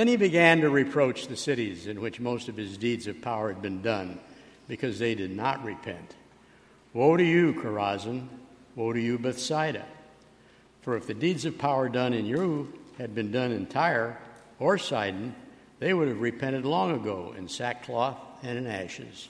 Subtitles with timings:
[0.00, 3.52] Then he began to reproach the cities in which most of his deeds of power
[3.52, 4.18] had been done,
[4.66, 6.14] because they did not repent.
[6.94, 8.26] Woe to you, Chorazin!
[8.74, 9.84] Woe to you, Bethsaida!
[10.80, 14.18] For if the deeds of power done in you had been done in Tyre
[14.58, 15.34] or Sidon,
[15.80, 19.28] they would have repented long ago in sackcloth and in ashes.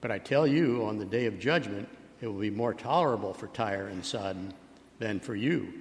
[0.00, 1.88] But I tell you, on the day of judgment,
[2.20, 4.52] it will be more tolerable for Tyre and Sidon
[4.98, 5.74] than for you.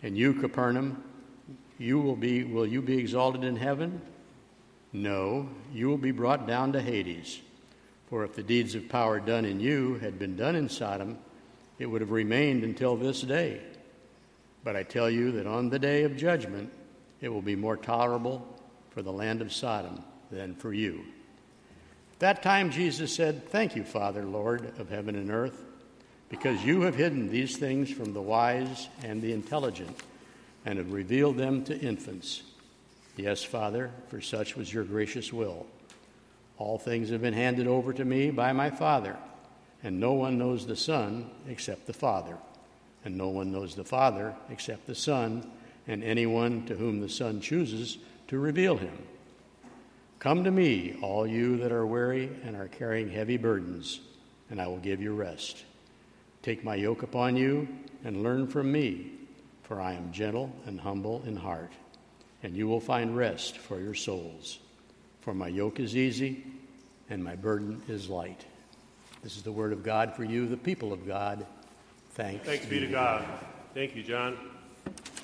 [0.00, 1.02] And you, Capernaum,
[1.82, 4.00] you will be will you be exalted in heaven?
[4.92, 7.40] No, you will be brought down to Hades.
[8.08, 11.18] For if the deeds of power done in you had been done in Sodom,
[11.78, 13.60] it would have remained until this day.
[14.62, 16.70] But I tell you that on the day of judgment,
[17.20, 18.46] it will be more tolerable
[18.90, 21.04] for the land of Sodom than for you.
[22.14, 25.64] At that time, Jesus said, Thank you, Father, Lord of heaven and earth,
[26.28, 29.98] because you have hidden these things from the wise and the intelligent
[30.64, 32.42] and have revealed them to infants.
[33.16, 35.66] Yes, Father, for such was your gracious will.
[36.58, 39.16] All things have been handed over to me by my Father,
[39.82, 42.36] and no one knows the Son except the Father,
[43.04, 45.50] and no one knows the Father except the Son,
[45.88, 48.96] and anyone to whom the Son chooses to reveal him.
[50.20, 54.00] Come to me, all you that are weary and are carrying heavy burdens,
[54.50, 55.64] and I will give you rest.
[56.42, 57.66] Take my yoke upon you
[58.04, 59.10] and learn from me
[59.62, 61.72] for I am gentle and humble in heart,
[62.42, 64.58] and you will find rest for your souls.
[65.20, 66.44] For my yoke is easy
[67.08, 68.44] and my burden is light.
[69.22, 71.46] This is the word of God for you, the people of God.
[72.14, 73.22] Thanks, Thanks be to God.
[73.22, 73.38] God.
[73.72, 74.36] Thank you, John.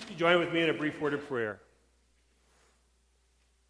[0.08, 1.60] You join with me in a brief word of prayer.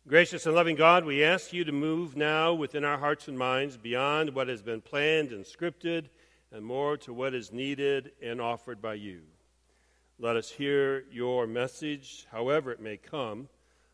[0.07, 3.77] Gracious and loving God, we ask you to move now within our hearts and minds
[3.77, 6.07] beyond what has been planned and scripted
[6.53, 9.21] and more to what is needed and offered by you.
[10.21, 13.49] Let us hear your message, however it may come.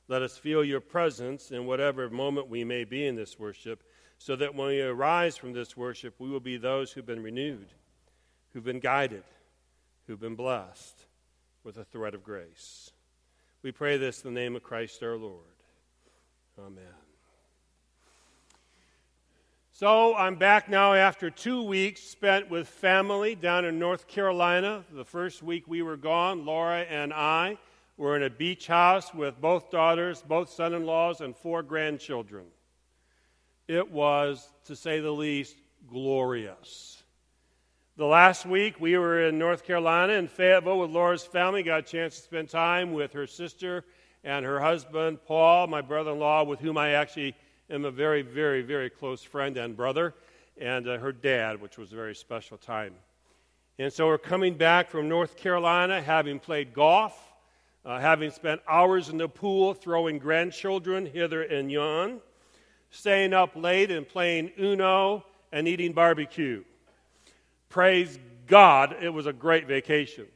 [0.08, 3.82] Let us feel your presence in whatever moment we may be in this worship,
[4.18, 7.68] so that when we arise from this worship, we will be those who've been renewed,
[8.52, 9.24] who've been guided,
[10.06, 11.06] who've been blessed
[11.62, 12.90] with a thread of grace.
[13.62, 15.40] We pray this in the name of Christ our Lord.
[16.58, 17.03] Amen.
[19.76, 24.84] So I'm back now after two weeks spent with family down in North Carolina.
[24.92, 27.58] The first week we were gone, Laura and I
[27.96, 32.44] were in a beach house with both daughters, both son in laws, and four grandchildren.
[33.66, 35.56] It was, to say the least,
[35.88, 37.02] glorious.
[37.96, 41.82] The last week we were in North Carolina in Fayetteville with Laura's family, got a
[41.82, 43.84] chance to spend time with her sister
[44.22, 47.34] and her husband, Paul, my brother in law, with whom I actually
[47.70, 50.14] am a very, very, very close friend and brother,
[50.60, 52.94] and uh, her dad, which was a very special time.
[53.78, 57.18] And so we're coming back from North Carolina, having played golf,
[57.84, 62.20] uh, having spent hours in the pool throwing grandchildren hither and yon,
[62.90, 66.62] staying up late and playing Uno and eating barbecue.
[67.68, 70.26] Praise God, it was a great vacation.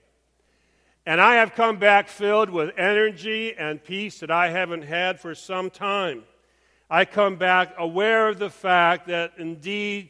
[1.07, 5.35] And I have come back filled with energy and peace that I haven't had for
[5.35, 6.25] some time.
[6.91, 10.09] I come back aware of the fact that indeed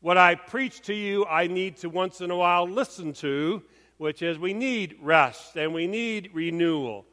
[0.00, 3.62] what I preach to you, I need to once in a while listen to,
[3.98, 7.06] which is we need rest and we need renewal.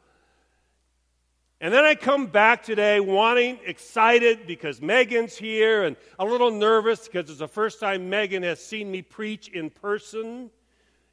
[1.62, 7.08] And then I come back today wanting, excited because Megan's here and a little nervous
[7.08, 10.50] because it's the first time Megan has seen me preach in person.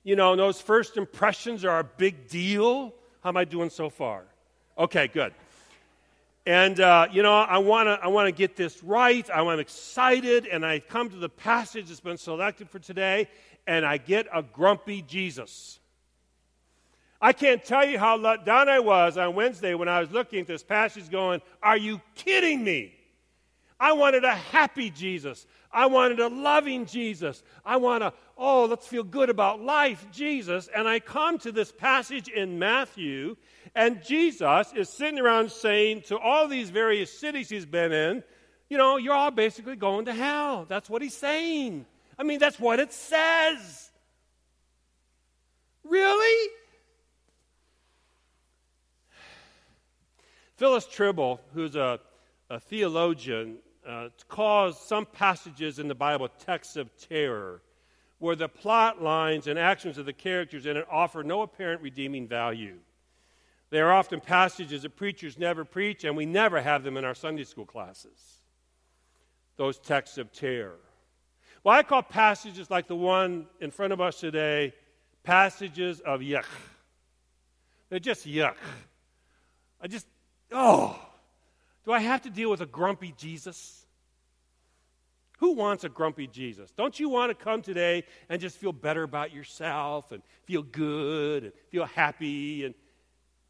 [0.03, 2.95] You know, those first impressions are a big deal.
[3.21, 4.25] How am I doing so far?
[4.79, 5.35] Okay, good.
[6.47, 9.29] And, uh, you know, I want to I wanna get this right.
[9.35, 13.29] I'm excited, and I come to the passage that's been selected for today,
[13.67, 15.81] and I get a grumpy Jesus.
[17.21, 20.41] I can't tell you how let down I was on Wednesday when I was looking
[20.41, 22.95] at this passage going, Are you kidding me?
[23.79, 25.47] I wanted a happy Jesus.
[25.71, 27.43] I wanted a loving Jesus.
[27.65, 30.69] I want a, oh, let's feel good about life, Jesus.
[30.75, 33.37] And I come to this passage in Matthew,
[33.77, 38.25] and Jesus is sitting around saying to all these various cities he's been in,
[38.71, 40.65] you know, you're all basically going to hell.
[40.67, 41.85] That's what he's saying.
[42.19, 43.91] I mean, that's what it says.
[45.85, 46.51] Really?
[50.57, 52.01] Phyllis Trible, who's a,
[52.49, 57.61] a theologian, uh, calls some passages in the Bible texts of terror,
[58.21, 62.27] where the plot lines and actions of the characters in it offer no apparent redeeming
[62.27, 62.79] value.
[63.71, 67.15] They are often passages that preachers never preach, and we never have them in our
[67.15, 68.41] Sunday school classes.
[69.57, 70.79] Those texts of terror.
[71.65, 74.73] Well, I call passages like the one in front of us today
[75.25, 76.45] passages of yuck.
[77.89, 78.55] They're just yuck.
[79.81, 80.07] I just,
[80.53, 80.97] Oh,
[81.85, 83.85] do I have to deal with a grumpy Jesus?
[85.39, 86.71] Who wants a grumpy Jesus?
[86.71, 91.45] Don't you want to come today and just feel better about yourself and feel good
[91.45, 92.65] and feel happy?
[92.65, 92.75] And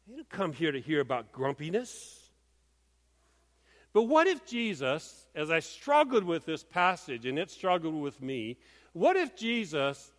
[0.07, 2.19] you don't come here to hear about grumpiness.
[3.93, 8.57] But what if Jesus, as I struggled with this passage and it struggled with me,
[8.93, 10.11] what if Jesus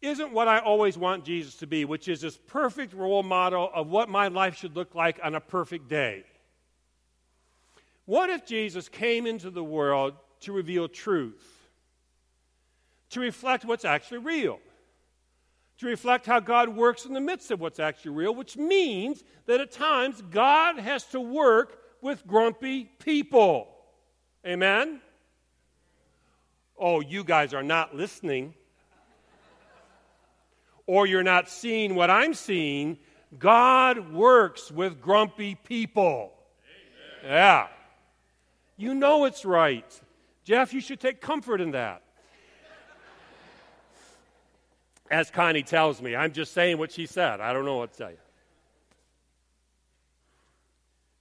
[0.00, 3.88] isn't what I always want Jesus to be, which is this perfect role model of
[3.88, 6.24] what my life should look like on a perfect day?
[8.06, 11.68] What if Jesus came into the world to reveal truth,
[13.10, 14.58] to reflect what's actually real,
[15.80, 19.60] to reflect how God works in the midst of what's actually real, which means that
[19.62, 23.68] at times God has to work with grumpy people.
[24.46, 25.00] Amen?
[26.78, 28.52] Oh, you guys are not listening.
[30.86, 32.98] Or you're not seeing what I'm seeing.
[33.38, 36.32] God works with grumpy people.
[37.22, 37.32] Amen.
[37.32, 37.68] Yeah.
[38.76, 40.00] You know it's right.
[40.44, 42.02] Jeff, you should take comfort in that.
[45.10, 47.40] As Connie tells me, I'm just saying what she said.
[47.40, 48.16] I don't know what to tell you.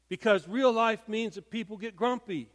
[0.08, 2.50] Because real life means that people get grumpy.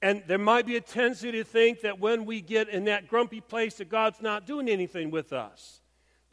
[0.00, 3.40] And there might be a tendency to think that when we get in that grumpy
[3.40, 5.80] place, that God's not doing anything with us.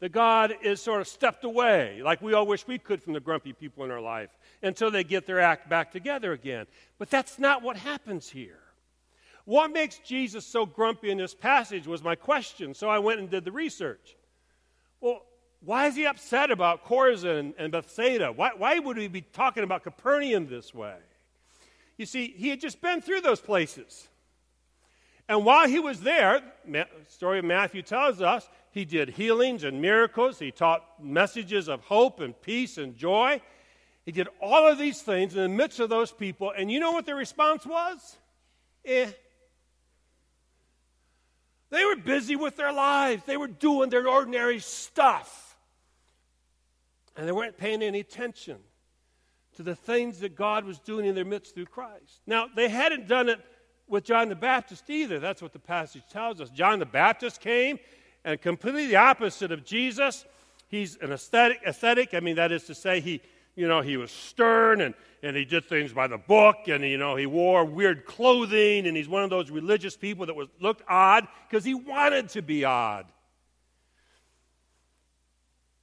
[0.00, 3.20] That God is sort of stepped away, like we all wish we could from the
[3.20, 4.30] grumpy people in our life
[4.62, 6.66] until they get their act back together again.
[6.98, 8.63] But that's not what happens here.
[9.44, 13.28] What makes Jesus so grumpy in this passage was my question, so I went and
[13.28, 14.16] did the research.
[15.00, 15.22] Well,
[15.60, 18.32] why is he upset about Chorazin and Bethsaida?
[18.32, 20.96] Why, why would he be talking about Capernaum this way?
[21.96, 24.08] You see, he had just been through those places.
[25.28, 29.80] And while he was there, the story of Matthew tells us, he did healings and
[29.80, 30.38] miracles.
[30.38, 33.40] He taught messages of hope and peace and joy.
[34.04, 36.92] He did all of these things in the midst of those people, and you know
[36.92, 38.16] what their response was?
[38.84, 39.10] Eh.
[41.74, 45.56] They were busy with their lives, they were doing their ordinary stuff.
[47.16, 48.58] And they weren't paying any attention
[49.56, 52.20] to the things that God was doing in their midst through Christ.
[52.26, 53.40] Now, they hadn't done it
[53.88, 55.18] with John the Baptist either.
[55.18, 56.48] That's what the passage tells us.
[56.50, 57.80] John the Baptist came,
[58.24, 60.24] and completely the opposite of Jesus.
[60.68, 62.14] He's an aesthetic, aesthetic.
[62.14, 63.20] I mean, that is to say, he
[63.56, 66.98] you know, he was stern and, and he did things by the book and, you
[66.98, 70.82] know, he wore weird clothing and he's one of those religious people that was, looked
[70.88, 73.06] odd because he wanted to be odd.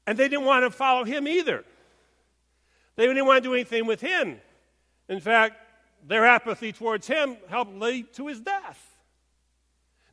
[0.06, 1.64] And they didn't want to follow him either.
[2.96, 4.40] They didn't want to do anything with him.
[5.08, 5.56] In fact,
[6.08, 8.61] their apathy towards him helped lead to his death.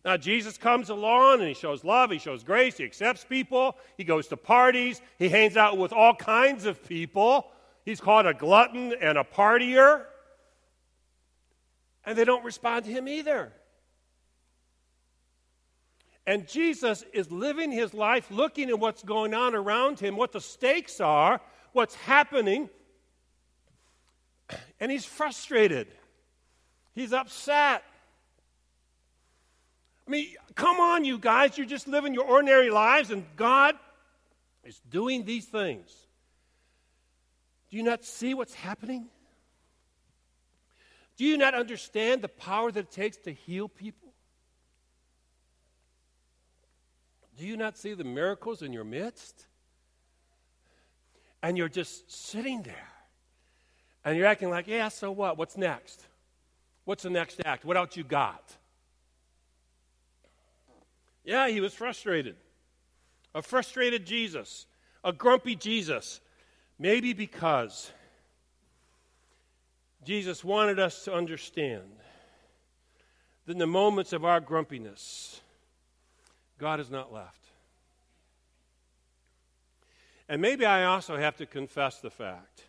[0.05, 4.05] Now, Jesus comes along and he shows love, he shows grace, he accepts people, he
[4.05, 7.49] goes to parties, he hangs out with all kinds of people.
[7.85, 10.05] He's called a glutton and a partier.
[12.05, 13.53] And they don't respond to him either.
[16.27, 20.41] And Jesus is living his life looking at what's going on around him, what the
[20.43, 21.41] stakes are,
[21.73, 22.69] what's happening.
[24.79, 25.89] And he's frustrated.
[26.95, 27.83] He's upset.
[30.09, 31.59] I mean, come on, you guys.
[31.59, 33.75] You're just living your ordinary lives, and God
[34.65, 35.95] is doing these things.
[37.71, 39.09] Do you not see what's happening?
[41.19, 44.09] Do you not understand the power that it takes to heal people?
[47.37, 49.47] Do you not see the miracles in your midst?
[51.43, 52.89] And you're just sitting there.
[54.05, 55.37] And you're acting like, yeah, so what?
[55.37, 56.03] What's next?
[56.87, 57.67] What's the next act?
[57.67, 58.57] What else you got?
[61.29, 62.37] Yeah, he was frustrated.
[63.35, 64.65] A frustrated Jesus,
[65.05, 66.23] a grumpy Jesus.
[66.79, 67.93] Maybe because
[70.07, 71.83] Jesus wanted us to understand
[73.45, 75.43] that in the moments of our grumpiness,
[76.57, 77.45] God has not left.
[80.31, 82.63] And maybe I also have to confess the fact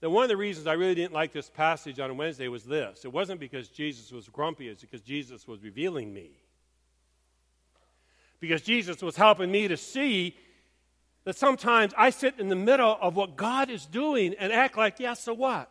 [0.00, 3.04] that one of the reasons I really didn't like this passage on Wednesday was this.
[3.04, 6.30] It wasn't because Jesus was grumpy, it's because Jesus was revealing me.
[8.38, 10.36] Because Jesus was helping me to see
[11.24, 15.00] that sometimes I sit in the middle of what God is doing and act like,
[15.00, 15.70] yeah, so what?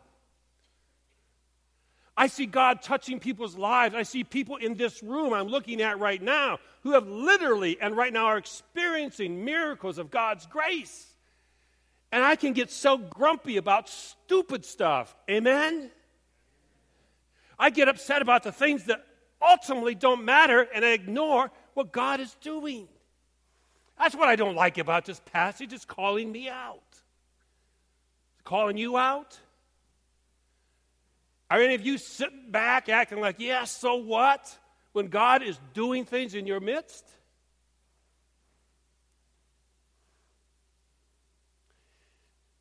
[2.16, 3.94] I see God touching people's lives.
[3.94, 7.96] I see people in this room I'm looking at right now who have literally and
[7.96, 11.15] right now are experiencing miracles of God's grace.
[12.16, 15.14] And I can get so grumpy about stupid stuff.
[15.28, 15.90] Amen?
[17.58, 19.04] I get upset about the things that
[19.42, 22.88] ultimately don't matter and I ignore what God is doing.
[23.98, 25.74] That's what I don't like about this passage.
[25.74, 26.80] It's calling me out.
[26.90, 29.38] It's calling you out.
[31.50, 34.58] Are any of you sitting back acting like, yeah, so what?
[34.94, 37.04] When God is doing things in your midst?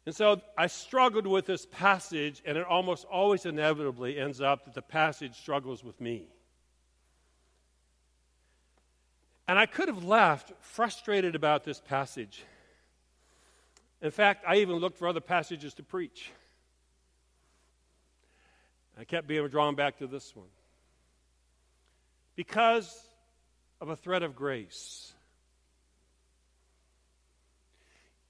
[0.06, 4.76] And so I struggled with this passage, and it almost always inevitably ends up that
[4.76, 6.28] the passage struggles with me.
[9.48, 12.44] And I could have left frustrated about this passage.
[14.02, 16.32] In fact, I even looked for other passages to preach.
[19.00, 20.48] I kept being drawn back to this one.
[22.36, 22.96] Because
[23.82, 25.15] of a thread of grace.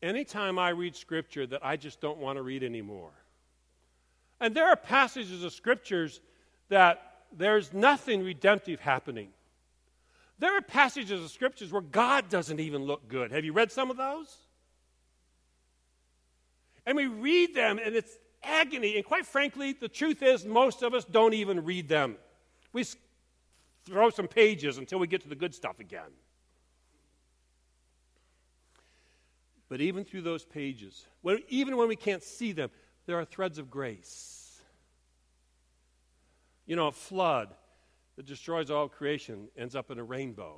[0.06, 3.10] Anytime I read scripture that I just don't want to read anymore.
[4.40, 6.22] And there are passages of scriptures
[6.70, 9.30] that there's nothing redemptive happening.
[10.38, 13.32] There are passages of scriptures where God doesn't even look good.
[13.32, 14.36] Have you read some of those?
[16.86, 18.98] And we read them, and it's agony.
[18.98, 22.18] And quite frankly, the truth is, most of us don't even read them.
[22.74, 22.86] We
[23.86, 26.12] throw some pages until we get to the good stuff again.
[29.68, 32.70] But even through those pages, when, even when we can't see them,
[33.06, 34.62] there are threads of grace.
[36.66, 37.50] You know, a flood
[38.16, 40.58] that destroys all creation ends up in a rainbow.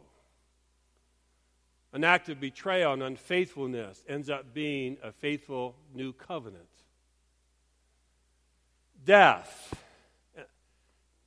[1.93, 6.65] An act of betrayal and unfaithfulness ends up being a faithful new covenant.
[9.05, 9.73] Death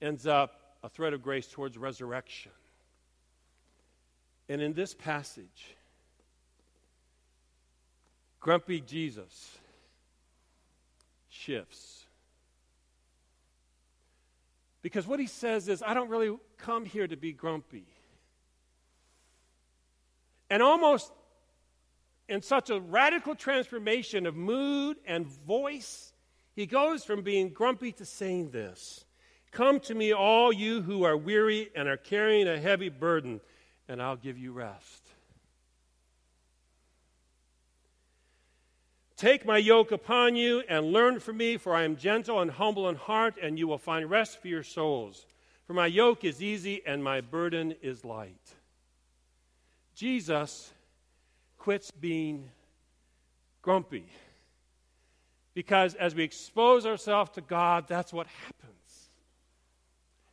[0.02, 2.52] ends up a thread of grace towards resurrection.
[4.48, 5.76] And in this passage,
[8.40, 9.58] grumpy Jesus
[11.28, 12.00] shifts
[14.82, 17.86] because what he says is, I don't really come here to be grumpy.
[20.48, 21.12] And almost
[22.28, 26.12] in such a radical transformation of mood and voice,
[26.54, 29.04] he goes from being grumpy to saying this
[29.52, 33.40] Come to me, all you who are weary and are carrying a heavy burden,
[33.88, 34.99] and I'll give you rest.
[39.20, 42.88] Take my yoke upon you and learn from me, for I am gentle and humble
[42.88, 45.26] in heart, and you will find rest for your souls.
[45.66, 48.40] For my yoke is easy and my burden is light.
[49.94, 50.72] Jesus
[51.58, 52.48] quits being
[53.60, 54.06] grumpy.
[55.52, 59.10] Because as we expose ourselves to God, that's what happens.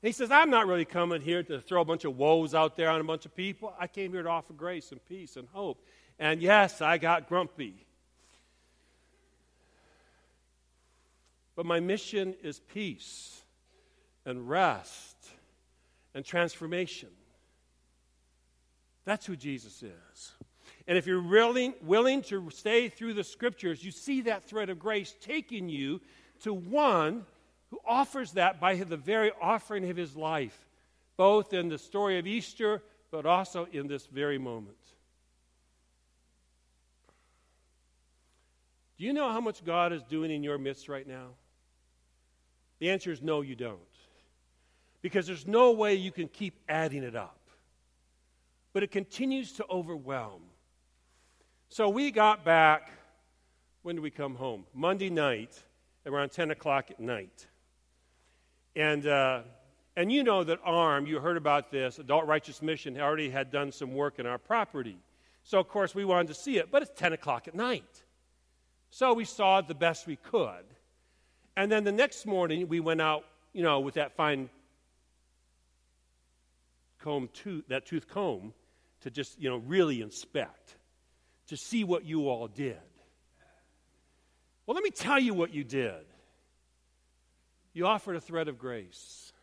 [0.01, 2.89] he says, I'm not really coming here to throw a bunch of woes out there
[2.89, 3.73] on a bunch of people.
[3.77, 5.83] I came here to offer grace and peace and hope.
[6.17, 7.86] And yes, I got grumpy.
[11.57, 13.41] But my mission is peace
[14.25, 15.17] and rest
[16.13, 17.09] and transformation.
[19.05, 20.31] That's who Jesus is.
[20.87, 24.77] And if you're really willing to stay through the scriptures, you see that thread of
[24.77, 25.99] grace taking you
[26.43, 27.25] to one
[27.71, 30.67] who offers that by the very offering of his life,
[31.17, 34.77] both in the story of Easter, but also in this very moment.
[38.99, 41.29] Do you know how much God is doing in your midst right now?
[42.79, 43.79] The answer is no, you don't.
[45.01, 47.39] Because there's no way you can keep adding it up.
[48.73, 50.41] But it continues to overwhelm.
[51.69, 52.91] So we got back,
[53.81, 54.65] when did we come home?
[54.73, 55.61] Monday night,
[56.05, 57.47] around 10 o'clock at night.
[58.75, 59.41] And, uh,
[59.95, 63.71] and you know that ARM, you heard about this, Adult Righteous Mission already had done
[63.71, 64.97] some work in our property.
[65.43, 68.03] So, of course, we wanted to see it, but it's 10 o'clock at night.
[68.89, 70.65] So we saw it the best we could.
[71.57, 74.47] And then the next morning, we went out, you know, with that fine
[76.99, 78.53] comb, tooth, that tooth comb,
[79.01, 80.75] to just, you know, really inspect,
[81.47, 82.77] to see what you all did.
[84.67, 86.05] Well, let me tell you what you did.
[87.73, 89.33] You offered a thread of grace.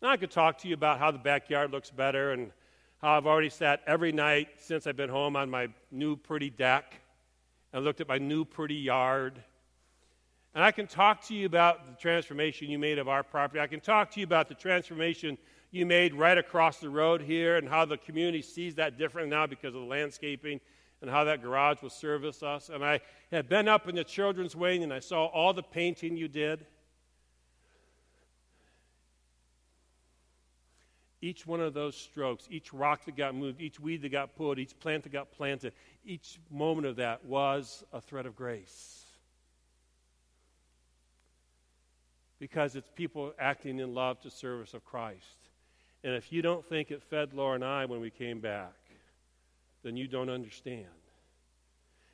[0.00, 2.52] Now, I could talk to you about how the backyard looks better and
[3.00, 7.00] how I've already sat every night since I've been home on my new pretty deck
[7.72, 9.42] and looked at my new pretty yard
[10.54, 13.60] and I can talk to you about the transformation you made of our property.
[13.60, 15.38] I can talk to you about the transformation
[15.70, 19.46] you made right across the road here and how the community sees that different now
[19.46, 20.60] because of the landscaping
[21.00, 22.68] and how that garage will service us.
[22.68, 26.16] And I had been up in the children's wing and I saw all the painting
[26.16, 26.66] you did.
[31.22, 34.58] Each one of those strokes, each rock that got moved, each weed that got pulled,
[34.58, 35.72] each plant that got planted,
[36.04, 39.01] each moment of that was a thread of grace.
[42.42, 45.36] Because it's people acting in love to service of Christ.
[46.02, 48.74] And if you don't think it fed Laura and I when we came back,
[49.84, 50.88] then you don't understand.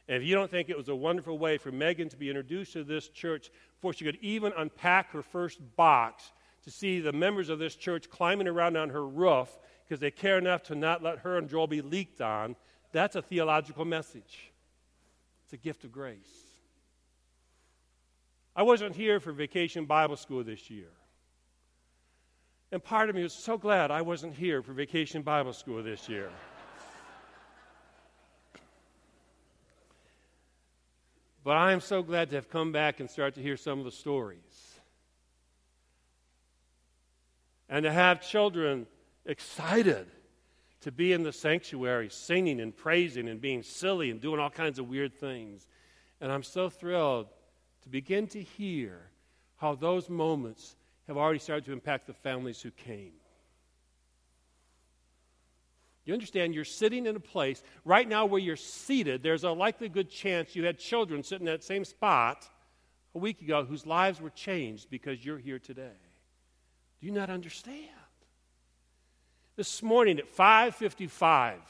[0.06, 2.74] And if you don't think it was a wonderful way for Megan to be introduced
[2.74, 6.30] to this church before she could even unpack her first box
[6.64, 9.48] to see the members of this church climbing around on her roof
[9.88, 12.54] because they care enough to not let her and Joel be leaked on,
[12.92, 14.52] that's a theological message.
[15.44, 16.47] It's a gift of grace.
[18.58, 20.90] I wasn't here for vacation Bible school this year.
[22.72, 26.08] And part of me was so glad I wasn't here for vacation Bible school this
[26.08, 26.28] year.
[31.44, 33.84] but I am so glad to have come back and start to hear some of
[33.84, 34.80] the stories.
[37.68, 38.88] And to have children
[39.24, 40.08] excited
[40.80, 44.80] to be in the sanctuary singing and praising and being silly and doing all kinds
[44.80, 45.68] of weird things.
[46.20, 47.28] And I'm so thrilled
[47.88, 49.00] to begin to hear
[49.56, 50.76] how those moments
[51.06, 53.12] have already started to impact the families who came.
[56.04, 59.22] You understand, you're sitting in a place right now where you're seated.
[59.22, 62.48] There's a likely good chance you had children sitting in that same spot
[63.14, 65.96] a week ago whose lives were changed because you're here today.
[67.00, 67.88] Do you not understand?
[69.56, 71.60] This morning at 5:55,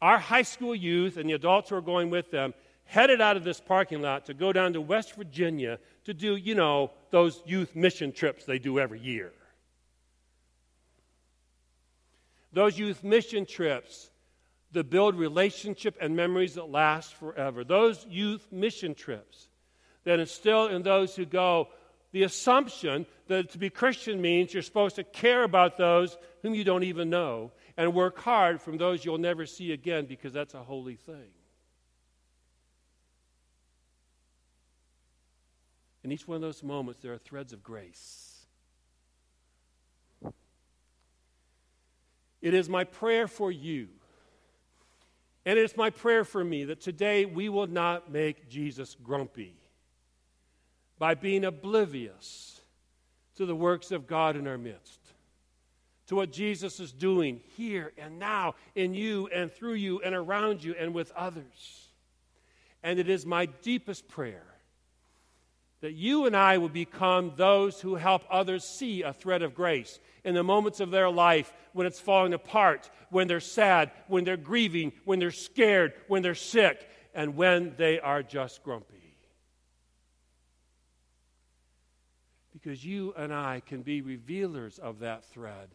[0.00, 3.44] our high school youth and the adults who are going with them headed out of
[3.44, 7.74] this parking lot to go down to West Virginia to do, you know, those youth
[7.74, 9.32] mission trips they do every year.
[12.52, 14.10] Those youth mission trips
[14.72, 17.64] that build relationship and memories that last forever.
[17.64, 19.48] Those youth mission trips
[20.04, 21.68] that instill in those who go
[22.12, 26.64] the assumption that to be Christian means you're supposed to care about those whom you
[26.64, 30.62] don't even know and work hard from those you'll never see again because that's a
[30.62, 31.30] holy thing.
[36.04, 38.46] In each one of those moments, there are threads of grace.
[42.40, 43.88] It is my prayer for you,
[45.46, 49.54] and it's my prayer for me that today we will not make Jesus grumpy
[50.98, 52.60] by being oblivious
[53.36, 55.00] to the works of God in our midst,
[56.08, 60.64] to what Jesus is doing here and now in you and through you and around
[60.64, 61.88] you and with others.
[62.82, 64.51] And it is my deepest prayer
[65.82, 70.00] that you and I will become those who help others see a thread of grace
[70.24, 74.36] in the moments of their life when it's falling apart, when they're sad, when they're
[74.38, 79.02] grieving, when they're scared, when they're sick, and when they are just grumpy.
[82.62, 85.68] because you and I can be revealers of that thread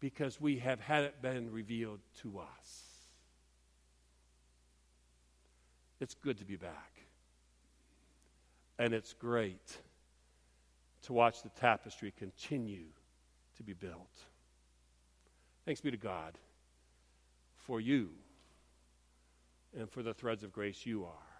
[0.00, 2.82] because we have had it been revealed to us.
[6.00, 7.01] It's good to be back.
[8.78, 9.78] And it's great
[11.02, 12.86] to watch the tapestry continue
[13.56, 14.24] to be built.
[15.64, 16.38] Thanks be to God
[17.56, 18.10] for you
[19.78, 21.31] and for the threads of grace you are.